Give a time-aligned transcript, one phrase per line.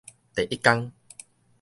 [0.33, 0.91] 第一工